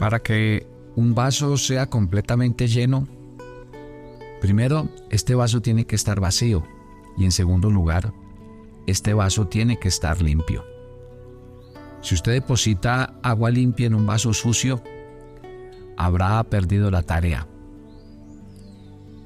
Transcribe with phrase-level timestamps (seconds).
[0.00, 0.66] Para que
[0.96, 3.06] un vaso sea completamente lleno,
[4.40, 6.66] primero, este vaso tiene que estar vacío
[7.18, 8.14] y en segundo lugar,
[8.86, 10.64] este vaso tiene que estar limpio.
[12.00, 14.82] Si usted deposita agua limpia en un vaso sucio,
[15.98, 17.46] habrá perdido la tarea.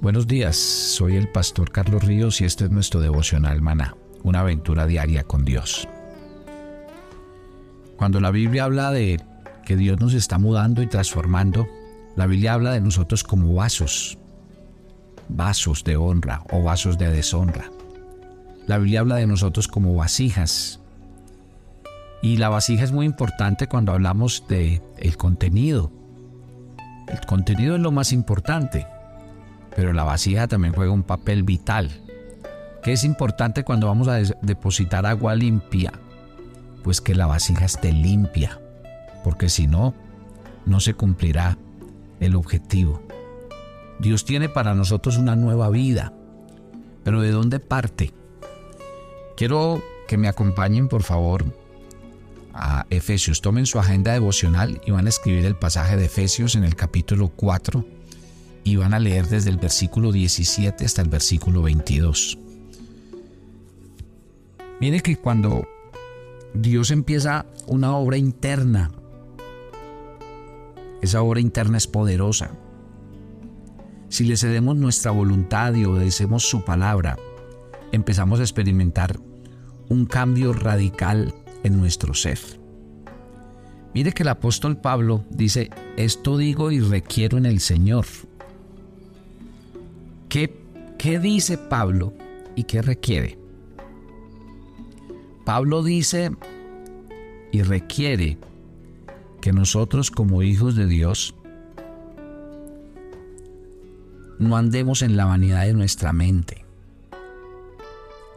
[0.00, 4.86] Buenos días, soy el pastor Carlos Ríos y este es nuestro devocional maná, una aventura
[4.86, 5.86] diaria con Dios.
[7.96, 9.20] Cuando la Biblia habla de
[9.64, 11.66] que Dios nos está mudando y transformando,
[12.16, 14.18] la Biblia habla de nosotros como vasos,
[15.28, 17.70] vasos de honra o vasos de deshonra.
[18.66, 20.80] La Biblia habla de nosotros como vasijas.
[22.22, 25.92] Y la vasija es muy importante cuando hablamos de el contenido.
[27.08, 28.86] El contenido es lo más importante,
[29.76, 31.90] pero la vasija también juega un papel vital.
[32.82, 35.92] ¿Qué es importante cuando vamos a depositar agua limpia?
[36.82, 38.58] Pues que la vasija esté limpia,
[39.24, 39.94] porque si no,
[40.66, 41.58] no se cumplirá
[42.20, 43.02] el objetivo.
[43.98, 46.12] Dios tiene para nosotros una nueva vida,
[47.02, 48.12] pero ¿de dónde parte?
[49.36, 51.44] Quiero que me acompañen, por favor,
[52.52, 53.40] a Efesios.
[53.40, 57.28] Tomen su agenda devocional y van a escribir el pasaje de Efesios en el capítulo
[57.28, 57.84] 4
[58.62, 62.38] y van a leer desde el versículo 17 hasta el versículo 22.
[64.80, 65.66] Mire que cuando
[66.54, 68.90] Dios empieza una obra interna,
[71.04, 72.50] esa obra interna es poderosa.
[74.08, 77.16] Si le cedemos nuestra voluntad y obedecemos su palabra,
[77.92, 79.18] empezamos a experimentar
[79.88, 82.38] un cambio radical en nuestro ser.
[83.92, 88.06] Mire que el apóstol Pablo dice, esto digo y requiero en el Señor.
[90.28, 90.56] ¿Qué,
[90.98, 92.12] qué dice Pablo
[92.56, 93.38] y qué requiere?
[95.44, 96.30] Pablo dice
[97.52, 98.38] y requiere
[99.44, 101.34] que nosotros como hijos de Dios
[104.38, 106.64] no andemos en la vanidad de nuestra mente,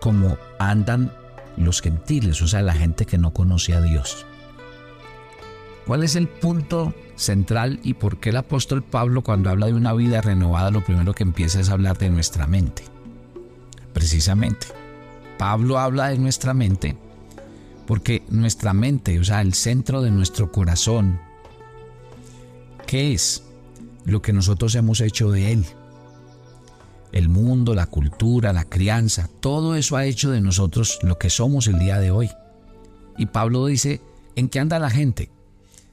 [0.02, 1.14] como andan
[1.56, 4.26] los gentiles, o sea, la gente que no conoce a Dios.
[5.86, 9.94] ¿Cuál es el punto central y por qué el apóstol Pablo cuando habla de una
[9.94, 12.84] vida renovada lo primero que empieza es hablar de nuestra mente?
[13.94, 14.68] Precisamente,
[15.38, 16.98] Pablo habla de nuestra mente
[17.88, 21.20] porque nuestra mente, o sea, el centro de nuestro corazón,
[22.86, 23.44] ¿qué es
[24.04, 25.66] lo que nosotros hemos hecho de él?
[27.14, 31.68] El mundo, la cultura, la crianza, todo eso ha hecho de nosotros lo que somos
[31.68, 32.30] el día de hoy.
[33.18, 34.02] Y Pablo dice,
[34.36, 35.32] ¿en qué anda la gente?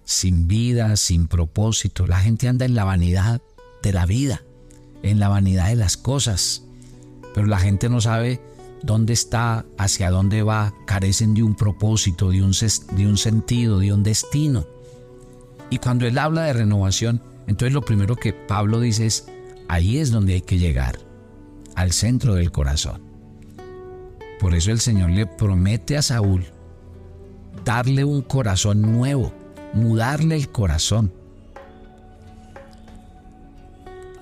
[0.05, 2.09] Sin vida, sin propósito.
[2.09, 3.41] La gente anda en la vanidad
[3.83, 4.43] de la vida,
[5.05, 6.65] en la vanidad de las cosas.
[7.35, 8.41] Pero la gente no sabe
[8.85, 13.93] dónde está, hacia dónde va, carecen de un propósito, de un, de un sentido, de
[13.93, 14.67] un destino.
[15.71, 19.27] Y cuando él habla de renovación, entonces lo primero que Pablo dice es,
[19.69, 20.99] ahí es donde hay que llegar,
[21.75, 23.03] al centro del corazón.
[24.39, 26.45] Por eso el Señor le promete a Saúl
[27.65, 29.33] darle un corazón nuevo,
[29.73, 31.11] mudarle el corazón.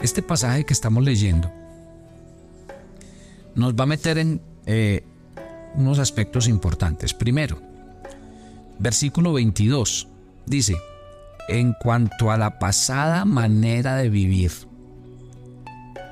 [0.00, 1.50] Este pasaje que estamos leyendo
[3.54, 5.04] nos va a meter en eh,
[5.74, 7.14] unos aspectos importantes.
[7.14, 7.60] Primero,
[8.78, 10.08] versículo 22
[10.46, 10.76] dice,
[11.48, 14.52] en cuanto a la pasada manera de vivir,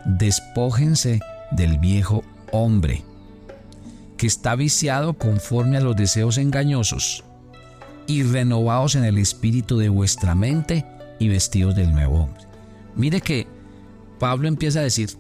[0.05, 2.23] despójense del viejo
[2.53, 3.05] hombre,
[4.17, 7.25] que está viciado conforme a los deseos engañosos,
[8.07, 10.85] y renovados en el espíritu de vuestra mente
[11.21, 12.43] y vestidos del nuevo hombre.
[12.97, 13.47] Mire que
[14.19, 15.11] Pablo empieza a decir,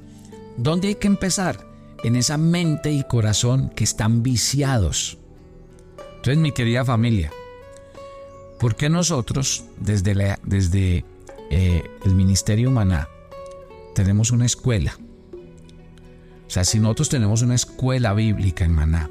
[0.57, 1.69] ¿dónde hay que empezar?
[2.03, 5.19] En esa mente y corazón que están viciados.
[6.16, 7.33] Entonces, mi querida familia,
[8.59, 11.05] ¿por qué nosotros desde, desde
[11.50, 13.09] eh, el Ministerio Maná
[13.94, 14.99] tenemos una escuela?
[16.47, 19.09] O sea, si nosotros tenemos una escuela bíblica en Maná,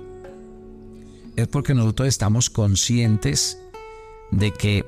[1.36, 3.60] es porque nosotros estamos conscientes
[4.32, 4.86] de que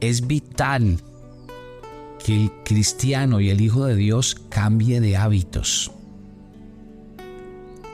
[0.00, 0.98] es vital
[2.24, 5.92] que el cristiano y el Hijo de Dios cambie de hábitos.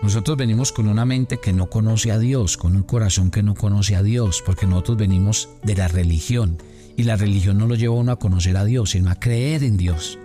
[0.02, 3.54] Nosotros venimos con una mente que no conoce a Dios, con un corazón que no
[3.54, 6.56] conoce a Dios, porque nosotros venimos de la religión
[6.96, 9.62] y la religión no lo lleva a uno a conocer a Dios, sino a creer
[9.62, 10.18] en Dios.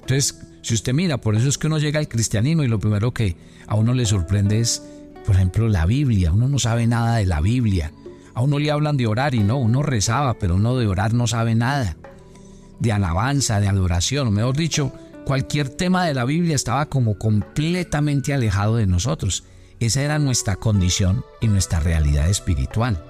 [0.00, 3.12] Entonces, si usted mira, por eso es que uno llega al cristianismo y lo primero
[3.12, 3.36] que
[3.66, 4.82] a uno le sorprende es,
[5.26, 6.32] por ejemplo, la Biblia.
[6.32, 7.92] Uno no sabe nada de la Biblia.
[8.34, 11.26] A uno le hablan de orar y no, uno rezaba, pero uno de orar no
[11.26, 11.96] sabe nada.
[12.78, 14.92] De alabanza, de adoración, mejor dicho,
[15.30, 19.44] Cualquier tema de la Biblia estaba como completamente alejado de nosotros.
[19.78, 23.00] Esa era nuestra condición y nuestra realidad espiritual.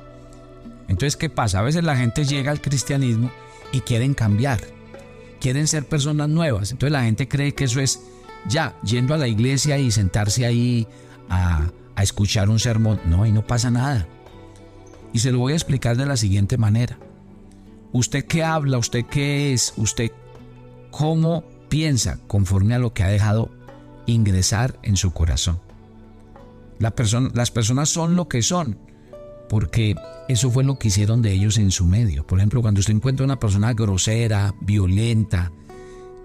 [0.89, 1.61] Entonces, ¿qué pasa?
[1.61, 3.31] A veces la gente llega al cristianismo
[3.73, 4.61] y quieren cambiar,
[5.41, 6.73] quieren ser personas nuevas.
[6.73, 8.03] Entonces la gente cree que eso es
[8.47, 10.87] ya, yendo a la iglesia y sentarse ahí
[11.31, 13.01] a, a escuchar un sermón.
[13.07, 14.07] No, ahí no pasa nada.
[15.15, 16.99] Y se lo voy a explicar de la siguiente manera.
[17.93, 18.77] ¿Usted qué habla?
[18.77, 19.73] ¿Usted qué es?
[19.79, 20.13] ¿Usted
[20.91, 23.51] cómo piensa conforme a lo que ha dejado
[24.05, 25.59] ingresar en su corazón?
[26.79, 28.79] Las personas son lo que son,
[29.49, 29.95] porque
[30.29, 32.27] eso fue lo que hicieron de ellos en su medio.
[32.27, 35.53] Por ejemplo, cuando usted encuentra una persona grosera, violenta,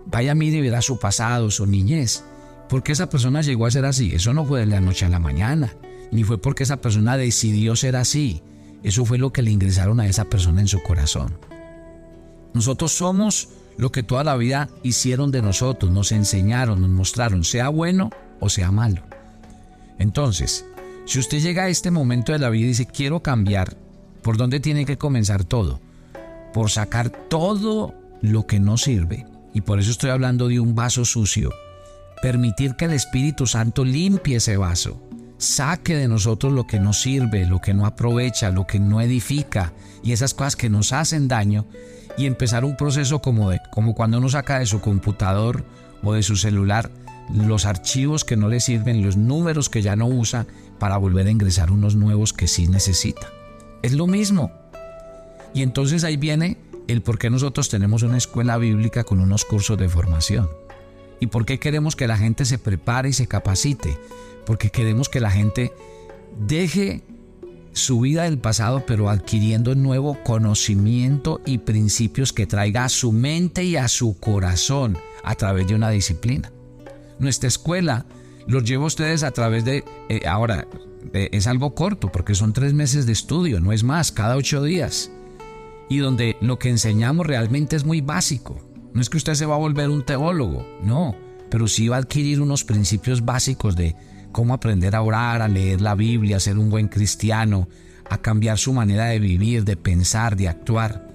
[0.06, 2.24] vaya a mí y verá su pasado, su niñez.
[2.70, 4.14] ¿Por qué esa persona llegó a ser así?
[4.14, 5.74] Eso no fue de la noche a la mañana,
[6.12, 8.42] ni fue porque esa persona decidió ser así.
[8.82, 11.38] Eso fue lo que le ingresaron a esa persona en su corazón.
[12.54, 17.70] Nosotros somos lo que toda la vida hicieron de nosotros, nos enseñaron, nos mostraron, sea
[17.70, 19.02] bueno o sea malo.
[20.00, 20.66] Entonces,
[21.06, 23.78] si usted llega a este momento de la vida y dice, quiero cambiar,
[24.22, 25.80] ¿por dónde tiene que comenzar todo?
[26.54, 29.26] Por sacar todo lo que no sirve.
[29.54, 31.52] Y por eso estoy hablando de un vaso sucio.
[32.22, 35.02] Permitir que el Espíritu Santo limpie ese vaso.
[35.38, 39.74] Saque de nosotros lo que no sirve, lo que no aprovecha, lo que no edifica
[40.02, 41.66] y esas cosas que nos hacen daño
[42.18, 45.64] y empezar un proceso como, de, como cuando uno saca de su computador
[46.04, 46.90] o de su celular
[47.34, 50.46] los archivos que no le sirven, los números que ya no usa
[50.80, 53.32] para volver a ingresar unos nuevos que sí necesita.
[53.82, 54.52] Es lo mismo.
[55.54, 56.58] Y entonces ahí viene
[56.88, 60.50] el por qué nosotros tenemos una escuela bíblica con unos cursos de formación.
[61.20, 63.98] ¿Y por qué queremos que la gente se prepare y se capacite?
[64.46, 65.74] Porque queremos que la gente
[66.48, 67.04] deje
[67.76, 73.66] su vida del pasado, pero adquiriendo nuevo conocimiento y principios que traiga a su mente
[73.66, 76.52] y a su corazón a través de una disciplina.
[77.20, 78.06] Nuestra escuela
[78.48, 80.68] los lleva a ustedes a través de, eh, ahora,
[81.14, 85.12] es algo corto porque son tres meses de estudio, no es más, cada ocho días.
[85.90, 88.58] Y donde lo que enseñamos realmente es muy básico.
[88.94, 91.16] No es que usted se va a volver un teólogo, no,
[91.52, 93.96] pero sí va a adquirir unos principios básicos de
[94.36, 97.70] cómo aprender a orar, a leer la Biblia, a ser un buen cristiano,
[98.10, 101.10] a cambiar su manera de vivir, de pensar, de actuar.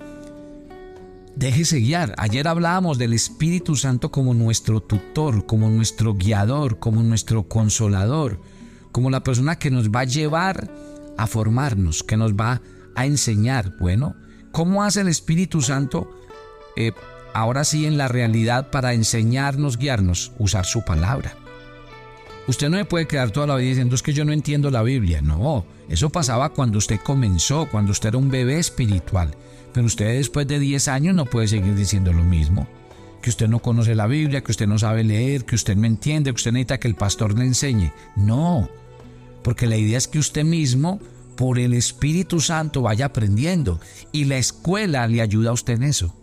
[1.36, 2.14] Déjese guiar.
[2.16, 8.40] Ayer hablábamos del Espíritu Santo como nuestro tutor, como nuestro guiador, como nuestro consolador,
[8.90, 10.70] como la persona que nos va a llevar
[11.18, 12.62] a formarnos, que nos va
[12.94, 13.76] a enseñar.
[13.78, 14.16] Bueno,
[14.50, 16.10] ¿cómo hace el Espíritu Santo
[16.74, 16.92] eh,
[17.34, 20.32] ahora sí en la realidad para enseñarnos, guiarnos?
[20.38, 21.36] Usar su palabra.
[22.50, 24.82] Usted no me puede quedar toda la vida diciendo es que yo no entiendo la
[24.82, 25.22] Biblia.
[25.22, 29.36] No, eso pasaba cuando usted comenzó, cuando usted era un bebé espiritual.
[29.72, 32.66] Pero usted después de 10 años no puede seguir diciendo lo mismo.
[33.22, 36.32] Que usted no conoce la Biblia, que usted no sabe leer, que usted no entiende,
[36.32, 37.92] que usted necesita que el pastor le enseñe.
[38.16, 38.68] No,
[39.44, 40.98] porque la idea es que usted mismo,
[41.36, 43.78] por el Espíritu Santo, vaya aprendiendo.
[44.10, 46.16] Y la escuela le ayuda a usted en eso.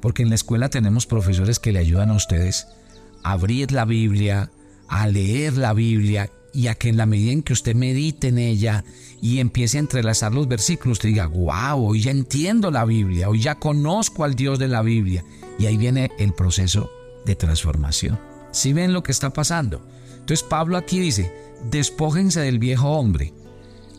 [0.00, 2.68] Porque en la escuela tenemos profesores que le ayudan a ustedes
[3.22, 4.50] a abrir la Biblia,
[4.88, 8.38] a leer la Biblia y a que en la medida en que usted medite en
[8.38, 8.84] ella
[9.20, 13.40] y empiece a entrelazar los versículos, usted diga, wow, hoy ya entiendo la Biblia, hoy
[13.40, 15.24] ya conozco al Dios de la Biblia.
[15.58, 16.90] Y ahí viene el proceso
[17.24, 18.18] de transformación.
[18.52, 19.84] Si ven lo que está pasando?
[20.12, 21.32] Entonces Pablo aquí dice,
[21.70, 23.32] despójense del viejo hombre.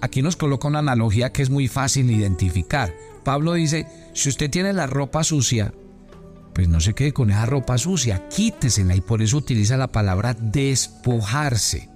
[0.02, 2.96] Aquí nos coloca una analogía que es muy fácil de identificar.
[3.24, 5.74] Pablo dice, si usted tiene la ropa sucia,
[6.56, 10.34] pues no se quede con esa ropa sucia, quítesela y por eso utiliza la palabra
[10.34, 11.90] despojarse.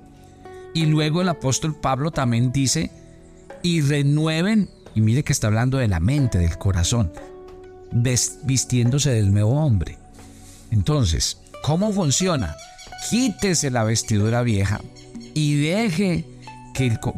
[0.73, 2.91] Y luego el apóstol Pablo también dice,
[3.63, 7.09] y renueven, y mire que está hablando de la mente, del corazón,
[8.43, 9.97] vistiéndose del nuevo hombre.
[10.71, 12.57] Entonces, ¿cómo funciona?
[13.09, 14.81] Quítese la vestidura vieja
[15.33, 16.25] y deje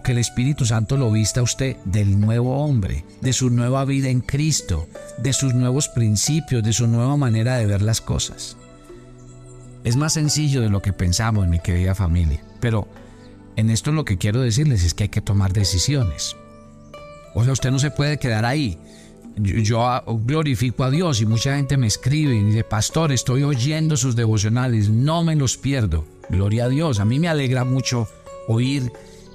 [0.03, 4.09] que el, Espíritu Santo lo vista a usted del nuevo hombre, de su nueva vida
[4.09, 4.87] en Cristo,
[5.19, 8.57] de sus nuevos principios, de su nueva manera de ver las cosas.
[9.83, 12.87] Es más sencillo de lo que pensamos, mi querida familia, pero
[13.55, 16.35] en esto lo que quiero decirles es que hay que tomar decisiones.
[17.35, 18.79] O sea, usted no se puede quedar ahí.
[19.37, 24.15] Yo, glorifico a Dios y mucha gente me escribe y dice, pastor, estoy oyendo sus
[24.15, 26.03] devocionales, no me los pierdo.
[26.29, 26.99] Gloria a Dios.
[26.99, 28.07] A mí me alegra mucho
[28.47, 28.91] oír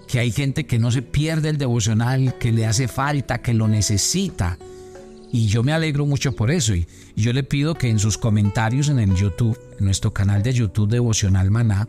[0.06, 3.68] que hay gente que no se pierde el devocional, que le hace falta, que lo
[3.68, 4.58] necesita.
[5.32, 6.75] Y yo me alegro mucho por eso.
[6.75, 6.86] Y
[7.16, 10.90] yo le pido que en sus comentarios en el YouTube, en nuestro canal de YouTube
[10.90, 11.88] Devocional Maná,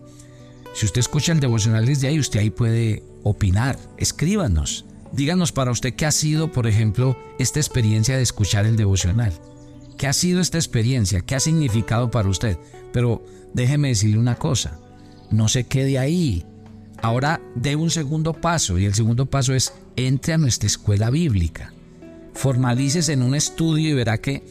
[0.73, 3.79] si usted escucha el devocional desde ahí, usted ahí puede opinar.
[3.97, 4.85] Escríbanos.
[5.11, 9.33] Díganos para usted qué ha sido, por ejemplo, esta experiencia de escuchar el devocional.
[9.97, 11.21] ¿Qué ha sido esta experiencia?
[11.21, 12.57] ¿Qué ha significado para usted?
[12.93, 14.79] Pero déjeme decirle una cosa.
[15.31, 16.45] No se quede ahí.
[17.01, 21.73] Ahora dé un segundo paso y el segundo paso es entre a nuestra escuela bíblica.
[22.33, 24.43] Formalices en un estudio y verá que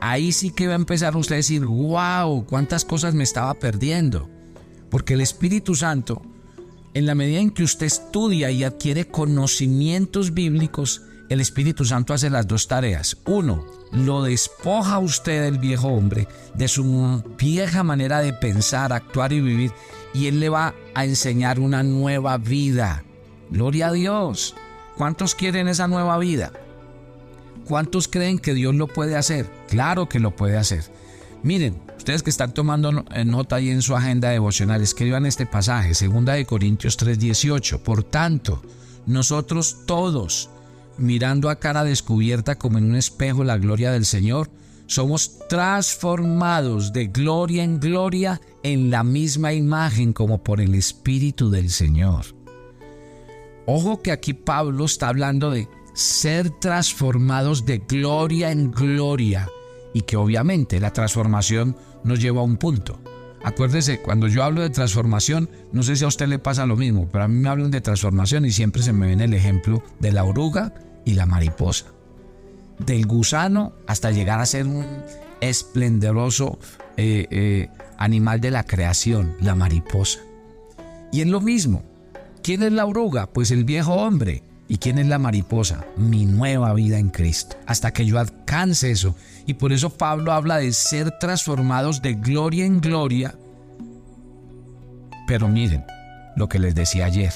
[0.00, 4.28] ahí sí que va a empezar usted a decir, wow, cuántas cosas me estaba perdiendo.
[4.90, 6.22] Porque el Espíritu Santo,
[6.94, 12.30] en la medida en que usted estudia y adquiere conocimientos bíblicos, el Espíritu Santo hace
[12.30, 13.16] las dos tareas.
[13.26, 19.40] Uno, lo despoja usted del viejo hombre, de su vieja manera de pensar, actuar y
[19.40, 19.72] vivir,
[20.12, 23.04] y Él le va a enseñar una nueva vida.
[23.50, 24.54] Gloria a Dios.
[24.96, 26.52] ¿Cuántos quieren esa nueva vida?
[27.66, 29.50] ¿Cuántos creen que Dios lo puede hacer?
[29.68, 30.84] Claro que lo puede hacer.
[31.42, 35.92] Miren, ustedes que están tomando eh, nota ahí en su agenda devocional, escriban este pasaje,
[35.92, 37.80] 2 de Corintios 3:18.
[37.80, 38.62] Por tanto,
[39.06, 40.50] nosotros todos,
[40.98, 44.50] mirando a cara descubierta como en un espejo la gloria del Señor,
[44.86, 51.70] somos transformados de gloria en gloria en la misma imagen como por el Espíritu del
[51.70, 52.26] Señor.
[53.66, 59.48] Ojo que aquí Pablo está hablando de ser transformados de gloria en gloria
[59.94, 62.98] y que obviamente la transformación nos lleva a un punto.
[63.44, 67.08] Acuérdese, cuando yo hablo de transformación, no sé si a usted le pasa lo mismo,
[67.12, 70.12] pero a mí me hablan de transformación y siempre se me viene el ejemplo de
[70.12, 70.72] la oruga
[71.04, 71.84] y la mariposa.
[72.78, 74.86] Del gusano hasta llegar a ser un
[75.42, 76.58] esplendoroso
[76.96, 80.20] eh, eh, animal de la creación, la mariposa.
[81.12, 81.82] Y es lo mismo.
[82.42, 83.26] ¿Quién es la oruga?
[83.26, 84.42] Pues el viejo hombre.
[84.68, 85.84] ¿Y quién es la mariposa?
[85.98, 87.56] Mi nueva vida en Cristo.
[87.66, 88.18] Hasta que yo
[88.62, 89.14] eso.
[89.46, 93.34] Y por eso Pablo habla de ser transformados de gloria en gloria.
[95.26, 95.84] Pero miren
[96.36, 97.32] lo que les decía ayer.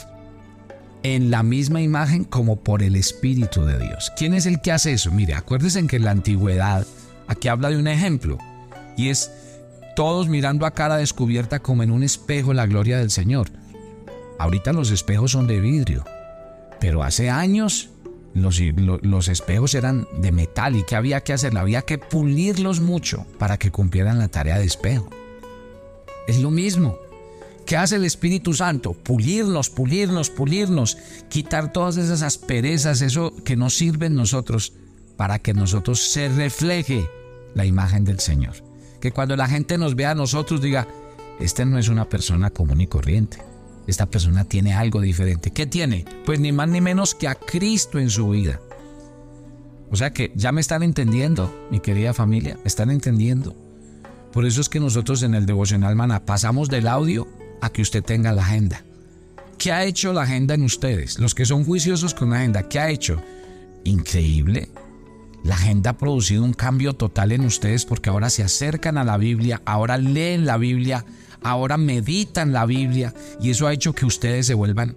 [1.02, 4.12] En la misma imagen como por el Espíritu de Dios.
[4.16, 5.10] ¿Quién es el que hace eso?
[5.10, 6.86] Mire, acuérdense que en la antigüedad,
[7.28, 8.38] aquí habla de un ejemplo.
[8.96, 9.30] Y es
[9.94, 13.50] todos mirando a cara descubierta como en un espejo la gloria del Señor.
[14.38, 16.04] Ahorita los espejos son de vidrio
[16.80, 17.90] pero hace años
[18.42, 21.56] los, espejos eran de metal y ¿qué había que hacer?
[21.56, 25.08] Había que pulirlos mucho para que cumplieran la tarea de espejo.
[26.26, 26.98] Es lo mismo.
[27.66, 28.94] ¿Qué hace el Espíritu Santo?
[28.94, 30.96] Pulirnos, pulirnos, pulirnos,
[31.28, 34.72] quitar todas esas asperezas, eso que nos sirve en nosotros,
[35.16, 37.08] para que nosotros se refleje
[37.54, 38.54] la imagen del Señor.
[39.00, 40.88] Que cuando la gente nos vea a nosotros diga,
[41.40, 43.47] este no es una persona común y corriente
[43.88, 45.50] esta persona tiene algo diferente.
[45.50, 46.04] ¿Qué tiene?
[46.26, 48.60] Pues ni más ni menos que a Cristo en su vida.
[49.90, 53.56] O sea que ya me están entendiendo, mi querida familia, me están entendiendo.
[54.32, 57.26] Por eso es que nosotros en el devocional mana pasamos del audio
[57.62, 58.84] a que usted tenga la agenda.
[59.56, 61.18] ¿Qué ha hecho la agenda en ustedes?
[61.18, 63.22] Los que son juiciosos con la agenda, ¿qué ha hecho?
[63.84, 64.68] Increíble.
[65.44, 69.16] La agenda ha producido un cambio total en ustedes porque ahora se acercan a la
[69.16, 71.06] Biblia, ahora leen la Biblia,
[71.42, 74.96] ahora meditan la Biblia y eso ha hecho que ustedes se vuelvan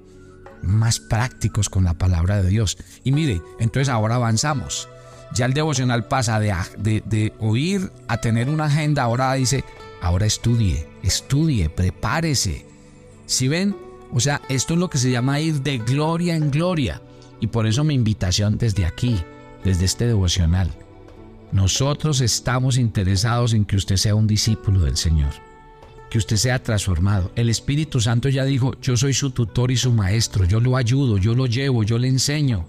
[0.61, 2.77] más prácticos con la palabra de Dios.
[3.03, 4.87] Y mire, entonces ahora avanzamos.
[5.33, 9.63] Ya el devocional pasa de, de, oír a tener una agenda, ahora dice,
[10.01, 12.65] ahora estudie, estudie, prepárese.
[13.27, 13.75] Si ven,
[14.11, 17.01] o sea, esto es lo que se llama ir de gloria en gloria.
[17.39, 19.23] Y por eso mi invitación desde aquí,
[19.63, 20.69] desde este devocional.
[21.53, 25.50] Nosotros estamos interesados en que usted sea un discípulo del Señor
[26.11, 27.31] que usted sea transformado.
[27.37, 31.17] El Espíritu Santo ya dijo, yo soy su tutor y su maestro, yo lo ayudo,
[31.17, 32.65] yo lo llevo, yo le enseño.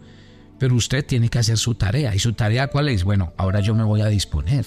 [0.61, 2.15] Pero usted tiene que hacer su tarea.
[2.15, 3.03] ¿Y su tarea cuál es?
[3.03, 4.65] Bueno, ahora yo me voy a disponer.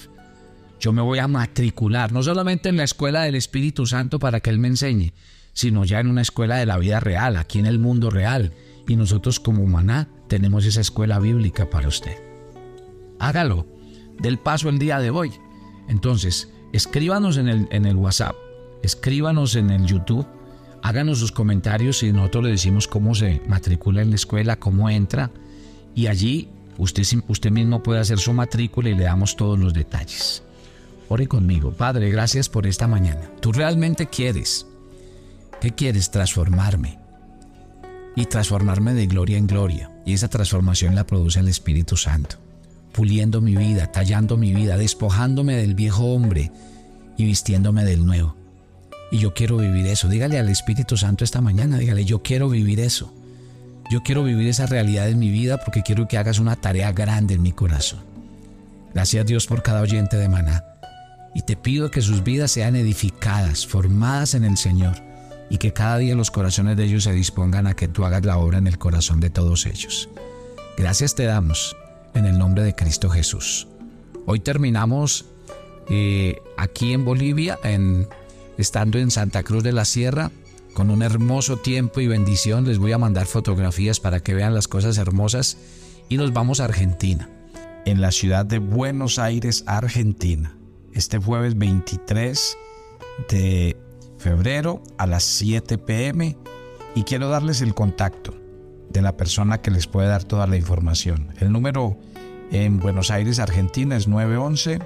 [0.78, 4.50] Yo me voy a matricular, no solamente en la escuela del Espíritu Santo para que
[4.50, 5.14] Él me enseñe,
[5.54, 8.52] sino ya en una escuela de la vida real, aquí en el mundo real.
[8.86, 12.18] Y nosotros como humaná tenemos esa escuela bíblica para usted.
[13.20, 13.66] Hágalo.
[14.20, 15.32] Del paso el día de hoy.
[15.88, 18.36] Entonces, escríbanos en el, en el WhatsApp
[18.86, 20.26] escríbanos en el YouTube,
[20.82, 25.30] háganos sus comentarios y nosotros le decimos cómo se matricula en la escuela, cómo entra
[25.94, 30.42] y allí usted, usted mismo puede hacer su matrícula y le damos todos los detalles.
[31.08, 33.30] Ore conmigo, Padre, gracias por esta mañana.
[33.40, 34.66] Tú realmente quieres,
[35.60, 36.10] ¿qué quieres?
[36.10, 36.98] Transformarme
[38.16, 39.90] y transformarme de gloria en gloria.
[40.04, 42.36] Y esa transformación la produce el Espíritu Santo,
[42.92, 46.50] puliendo mi vida, tallando mi vida, despojándome del viejo hombre
[47.16, 48.45] y vistiéndome del nuevo.
[49.10, 50.08] Y yo quiero vivir eso.
[50.08, 53.12] Dígale al Espíritu Santo esta mañana, dígale, yo quiero vivir eso.
[53.90, 57.34] Yo quiero vivir esa realidad en mi vida porque quiero que hagas una tarea grande
[57.34, 58.00] en mi corazón.
[58.92, 60.64] Gracias Dios por cada oyente de maná.
[61.34, 64.96] Y te pido que sus vidas sean edificadas, formadas en el Señor,
[65.50, 68.38] y que cada día los corazones de ellos se dispongan a que tú hagas la
[68.38, 70.08] obra en el corazón de todos ellos.
[70.76, 71.76] Gracias te damos
[72.14, 73.68] en el nombre de Cristo Jesús.
[74.24, 75.26] Hoy terminamos
[75.88, 78.08] eh, aquí en Bolivia, en
[78.58, 80.30] estando en Santa Cruz de la Sierra,
[80.74, 82.66] con un hermoso tiempo y bendición.
[82.66, 85.56] Les voy a mandar fotografías para que vean las cosas hermosas
[86.08, 87.30] y nos vamos a Argentina.
[87.86, 90.58] en la ciudad de Buenos Aires, Argentina,
[90.92, 92.58] este jueves 23
[93.30, 93.76] de
[94.18, 96.36] febrero a las 7 pm
[96.96, 98.34] y quiero darles el contacto
[98.90, 101.32] de la persona que les puede dar toda la información.
[101.38, 101.96] El número
[102.50, 104.80] en Buenos Aires, Argentina es 911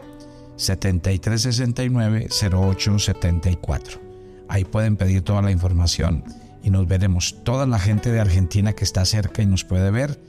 [0.60, 4.00] 7369 0874.
[4.48, 6.24] Ahí pueden pedir toda la información
[6.62, 7.42] y nos veremos.
[7.44, 10.20] Toda la gente de Argentina que está cerca y nos puede ver,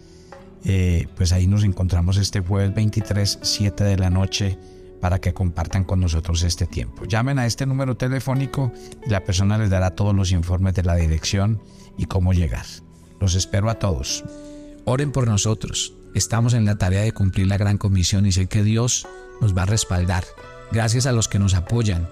[0.64, 4.58] eh, pues ahí nos encontramos este jueves 23, 7 de la noche
[5.02, 7.06] para que compartan con nosotros este tiempo.
[7.06, 8.72] Llamen a este número telefónico
[9.06, 11.62] y la persona les dará todos los informes de la dirección
[11.98, 12.66] y cómo llegar.
[13.20, 14.24] Los espero a todos.
[14.86, 15.94] Oren por nosotros.
[16.14, 19.08] Estamos en la tarea de cumplir la gran comisión y sé que Dios
[19.40, 20.24] nos va a respaldar.
[20.72, 22.10] Gracias a los que nos apoyan.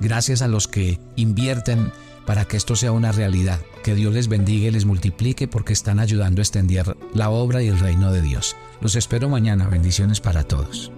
[0.00, 1.92] Gracias a los que invierten
[2.26, 3.60] para que esto sea una realidad.
[3.82, 7.68] Que Dios les bendiga y les multiplique porque están ayudando a extender la obra y
[7.68, 8.56] el reino de Dios.
[8.80, 9.68] Los espero mañana.
[9.68, 10.92] Bendiciones para todos.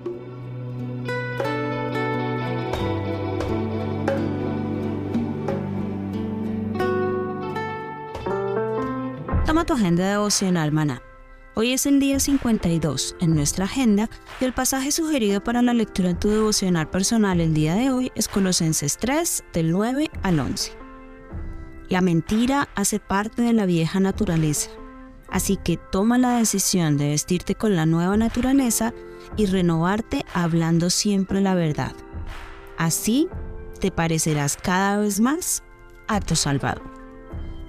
[9.47, 11.02] Toma tu agenda devocional, maná.
[11.55, 14.09] Hoy es el día 52 en nuestra agenda
[14.41, 18.11] y el pasaje sugerido para la lectura en tu devocional personal el día de hoy
[18.15, 20.73] es Colosenses 3 del 9 al 11.
[21.91, 24.71] La mentira hace parte de la vieja naturaleza,
[25.29, 28.95] así que toma la decisión de vestirte con la nueva naturaleza
[29.37, 31.93] y renovarte hablando siempre la verdad.
[32.79, 33.29] Así
[33.79, 35.63] te parecerás cada vez más
[36.09, 37.02] a tu Salvador.